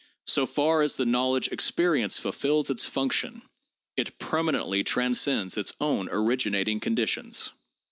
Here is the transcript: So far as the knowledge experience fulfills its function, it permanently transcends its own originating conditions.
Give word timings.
So 0.25 0.47
far 0.47 0.81
as 0.81 0.95
the 0.95 1.05
knowledge 1.05 1.47
experience 1.49 2.17
fulfills 2.17 2.71
its 2.71 2.87
function, 2.89 3.43
it 3.95 4.17
permanently 4.17 4.83
transcends 4.83 5.57
its 5.57 5.73
own 5.79 6.09
originating 6.09 6.79
conditions. 6.79 7.51